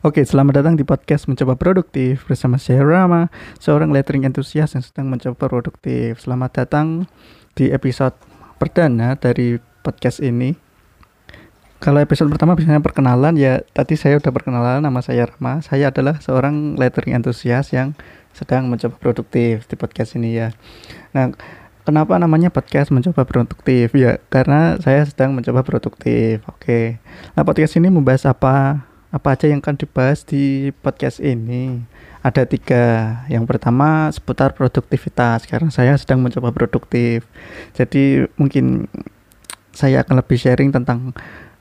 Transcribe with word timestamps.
Oke, 0.00 0.24
selamat 0.24 0.64
datang 0.64 0.80
di 0.80 0.84
podcast 0.88 1.28
Mencoba 1.28 1.60
Produktif 1.60 2.24
bersama 2.24 2.56
saya 2.56 2.80
Rama, 2.80 3.28
seorang 3.60 3.92
lettering 3.92 4.24
entusias 4.24 4.72
yang 4.72 4.80
sedang 4.80 5.12
mencoba 5.12 5.36
produktif. 5.44 6.24
Selamat 6.24 6.56
datang 6.56 7.04
di 7.52 7.68
episode 7.68 8.16
perdana 8.56 9.12
dari 9.20 9.60
podcast 9.84 10.24
ini. 10.24 10.56
Kalau 11.84 12.00
episode 12.00 12.32
pertama 12.32 12.56
biasanya 12.56 12.80
perkenalan 12.80 13.36
ya, 13.36 13.60
tadi 13.76 13.92
saya 14.00 14.16
udah 14.16 14.32
perkenalan 14.32 14.80
nama 14.80 15.04
saya 15.04 15.28
Rama. 15.28 15.60
Saya 15.60 15.92
adalah 15.92 16.16
seorang 16.24 16.80
lettering 16.80 17.20
entusias 17.20 17.68
yang 17.76 17.92
sedang 18.32 18.72
mencoba 18.72 18.96
produktif 18.96 19.68
di 19.68 19.76
podcast 19.76 20.16
ini 20.16 20.32
ya. 20.32 20.56
Nah, 21.12 21.36
kenapa 21.84 22.16
namanya 22.16 22.48
podcast 22.48 22.88
mencoba 22.88 23.28
produktif 23.28 23.92
ya 23.92 24.16
karena 24.32 24.80
saya 24.80 25.04
sedang 25.04 25.32
mencoba 25.32 25.64
produktif 25.64 26.44
oke 26.44 27.00
nah 27.34 27.42
podcast 27.42 27.74
ini 27.80 27.88
membahas 27.88 28.28
apa 28.28 28.84
apa 29.10 29.34
aja 29.34 29.50
yang 29.50 29.58
akan 29.58 29.74
dibahas 29.74 30.22
di 30.22 30.70
podcast 30.86 31.18
ini? 31.18 31.82
Ada 32.22 32.46
tiga. 32.46 32.84
Yang 33.26 33.44
pertama 33.50 34.06
seputar 34.14 34.54
produktivitas 34.54 35.50
karena 35.50 35.70
saya 35.74 35.98
sedang 35.98 36.22
mencoba 36.22 36.54
produktif. 36.54 37.26
Jadi 37.74 38.26
mungkin 38.38 38.86
saya 39.74 40.06
akan 40.06 40.22
lebih 40.22 40.38
sharing 40.38 40.70
tentang 40.70 41.10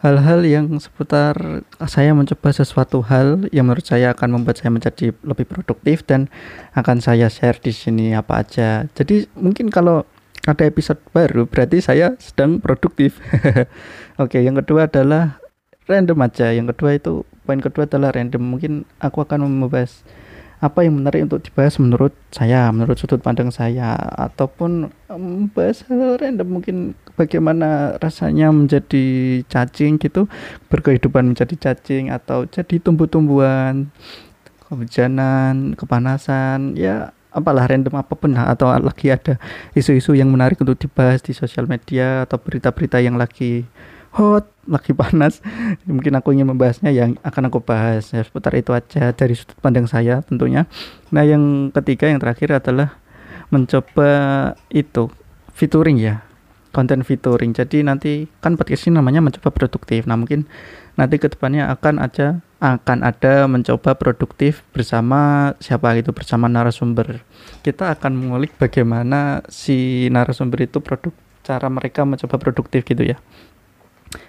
hal-hal 0.00 0.40
yang 0.44 0.72
seputar 0.80 1.64
saya 1.84 2.12
mencoba 2.12 2.52
sesuatu 2.52 3.00
hal 3.04 3.48
yang 3.52 3.68
menurut 3.68 3.88
saya 3.88 4.12
akan 4.12 4.40
membuat 4.40 4.60
saya 4.60 4.72
menjadi 4.72 5.16
lebih 5.24 5.48
produktif 5.48 6.04
dan 6.04 6.28
akan 6.76 7.00
saya 7.00 7.28
share 7.28 7.60
di 7.60 7.72
sini 7.72 8.16
apa 8.16 8.40
aja. 8.40 8.88
Jadi 8.96 9.28
mungkin 9.36 9.68
kalau 9.68 10.08
ada 10.44 10.64
episode 10.68 11.00
baru 11.12 11.44
berarti 11.44 11.80
saya 11.80 12.16
sedang 12.20 12.60
produktif. 12.60 13.20
Oke, 14.22 14.44
yang 14.44 14.60
kedua 14.60 14.88
adalah 14.88 15.40
random 15.88 16.18
aja 16.24 16.52
yang 16.52 16.68
kedua 16.72 16.96
itu 16.96 17.24
poin 17.44 17.60
kedua 17.60 17.84
adalah 17.86 18.10
random. 18.12 18.42
Mungkin 18.42 18.72
aku 18.98 19.24
akan 19.24 19.44
membahas 19.44 20.02
apa 20.64 20.80
yang 20.80 20.96
menarik 20.96 21.28
untuk 21.28 21.44
dibahas 21.44 21.76
menurut 21.76 22.16
saya 22.32 22.72
menurut 22.72 22.96
sudut 22.96 23.20
pandang 23.20 23.52
saya 23.52 24.00
ataupun 24.16 24.88
membahas 25.12 25.84
hal 25.86 26.16
random. 26.16 26.48
Mungkin 26.60 26.76
bagaimana 27.14 28.00
rasanya 28.00 28.50
menjadi 28.50 29.04
cacing 29.46 30.00
gitu 30.02 30.26
berkehidupan 30.68 31.36
menjadi 31.36 31.54
cacing 31.70 32.10
atau 32.10 32.48
jadi 32.48 32.82
tumbuh-tumbuhan 32.82 33.92
kehujanan 34.66 35.78
kepanasan 35.78 36.74
ya 36.74 37.14
apalah 37.34 37.66
random 37.66 37.98
apa 37.98 38.14
pun 38.14 38.30
atau 38.38 38.70
lagi 38.78 39.10
ada 39.10 39.38
isu-isu 39.74 40.14
yang 40.14 40.30
menarik 40.30 40.58
untuk 40.62 40.78
dibahas 40.78 41.18
di 41.20 41.34
sosial 41.34 41.66
media 41.66 42.22
atau 42.26 42.38
berita-berita 42.38 43.02
yang 43.02 43.18
lagi 43.18 43.66
hot 44.14 44.46
lagi 44.70 44.94
panas. 44.94 45.42
Mungkin 45.90 46.14
aku 46.16 46.32
ingin 46.32 46.48
membahasnya 46.48 46.94
yang 46.94 47.18
akan 47.20 47.50
aku 47.50 47.60
bahas 47.60 48.14
ya 48.14 48.22
seputar 48.22 48.54
itu 48.54 48.70
aja 48.72 49.10
dari 49.12 49.34
sudut 49.34 49.58
pandang 49.60 49.90
saya 49.90 50.22
tentunya. 50.24 50.70
Nah 51.10 51.26
yang 51.26 51.74
ketiga 51.74 52.08
yang 52.08 52.22
terakhir 52.22 52.54
adalah 52.54 52.96
mencoba 53.50 54.10
itu 54.72 55.10
featuring 55.52 56.00
ya 56.00 56.24
konten 56.74 57.06
featuring. 57.06 57.54
Jadi 57.54 57.86
nanti 57.86 58.26
kan 58.42 58.58
podcast 58.58 58.90
ini 58.90 58.98
namanya 58.98 59.22
mencoba 59.22 59.50
produktif. 59.54 60.06
Nah 60.10 60.18
mungkin 60.18 60.46
nanti 60.98 61.18
ke 61.18 61.30
depannya 61.30 61.70
akan 61.70 62.02
aja 62.02 62.42
akan 62.62 63.04
ada 63.04 63.44
mencoba 63.44 63.92
produktif 63.94 64.64
bersama 64.72 65.52
siapa 65.60 65.94
itu 65.98 66.10
bersama 66.10 66.50
narasumber. 66.50 67.22
Kita 67.62 67.94
akan 67.94 68.16
mengulik 68.16 68.56
bagaimana 68.56 69.44
si 69.50 70.08
narasumber 70.08 70.66
itu 70.66 70.80
produk 70.80 71.12
cara 71.44 71.68
mereka 71.68 72.08
mencoba 72.08 72.40
produktif 72.40 72.88
gitu 72.88 73.04
ya 73.04 73.20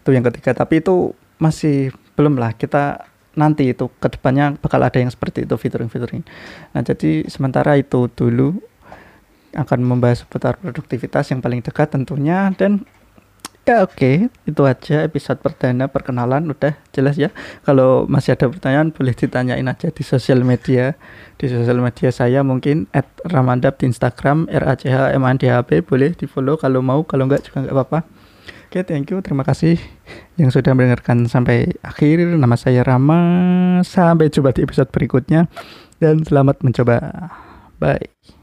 itu 0.00 0.10
yang 0.16 0.24
ketiga. 0.24 0.56
Tapi 0.56 0.80
itu 0.80 1.12
masih 1.36 1.92
belum 2.16 2.40
lah. 2.40 2.56
Kita 2.56 3.10
nanti 3.38 3.70
itu 3.70 3.86
ke 4.02 4.08
depannya 4.10 4.58
bakal 4.58 4.82
ada 4.82 4.98
yang 4.98 5.12
seperti 5.12 5.46
itu 5.46 5.54
featuring-featuring. 5.54 6.26
Nah 6.74 6.82
jadi 6.82 7.24
sementara 7.30 7.78
itu 7.78 8.10
dulu 8.10 8.58
akan 9.54 9.78
membahas 9.82 10.22
seputar 10.22 10.58
produktivitas 10.58 11.30
yang 11.30 11.42
paling 11.42 11.62
dekat 11.62 11.94
tentunya. 11.94 12.50
Dan 12.54 12.82
ya 13.68 13.84
oke 13.84 13.94
okay, 13.94 14.16
itu 14.48 14.62
aja 14.66 15.06
episode 15.06 15.38
perdana 15.38 15.86
perkenalan. 15.86 16.50
Udah 16.50 16.74
jelas 16.90 17.14
ya. 17.14 17.30
Kalau 17.62 18.04
masih 18.10 18.34
ada 18.34 18.50
pertanyaan 18.50 18.90
boleh 18.90 19.14
ditanyain 19.14 19.66
aja 19.66 19.88
di 19.94 20.02
sosial 20.02 20.42
media. 20.42 20.98
Di 21.38 21.46
sosial 21.46 21.78
media 21.78 22.10
saya 22.10 22.42
mungkin 22.42 22.90
at 22.90 23.06
ramandap 23.24 23.78
di 23.78 23.88
Instagram 23.88 24.50
r 24.50 24.64
a 24.66 24.74
c 24.74 24.90
h 24.90 25.14
m 25.14 25.22
a 25.22 25.30
n 25.30 25.38
d 25.38 25.46
h 25.46 25.54
b. 25.64 25.80
Boleh 25.80 26.12
di 26.18 26.26
follow 26.26 26.58
kalau 26.58 26.82
mau. 26.82 27.06
Kalau 27.06 27.30
enggak 27.30 27.46
juga 27.46 27.62
enggak 27.62 27.74
apa-apa 27.78 28.19
Oke, 28.70 28.86
okay, 28.86 28.94
thank 28.94 29.10
you. 29.10 29.18
Terima 29.18 29.42
kasih 29.42 29.82
yang 30.38 30.54
sudah 30.54 30.78
mendengarkan 30.78 31.26
sampai 31.26 31.74
akhir. 31.82 32.22
Nama 32.22 32.54
saya 32.54 32.86
Rama. 32.86 33.18
Sampai 33.82 34.30
jumpa 34.30 34.54
di 34.54 34.62
episode 34.62 34.94
berikutnya 34.94 35.50
dan 35.98 36.22
selamat 36.22 36.62
mencoba. 36.62 37.02
Bye. 37.82 38.38